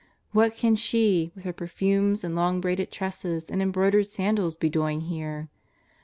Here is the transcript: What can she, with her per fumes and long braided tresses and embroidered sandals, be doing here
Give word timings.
What 0.31 0.55
can 0.55 0.73
she, 0.75 1.31
with 1.35 1.43
her 1.43 1.53
per 1.53 1.67
fumes 1.67 2.23
and 2.23 2.35
long 2.35 2.59
braided 2.59 2.89
tresses 2.91 3.51
and 3.51 3.61
embroidered 3.61 4.07
sandals, 4.07 4.55
be 4.55 4.67
doing 4.67 5.01
here 5.01 5.49